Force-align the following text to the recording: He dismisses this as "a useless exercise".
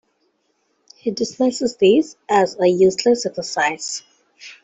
He 0.95 1.11
dismisses 1.11 1.75
this 1.77 2.15
as 2.27 2.59
"a 2.59 2.65
useless 2.67 3.23
exercise". 3.27 4.01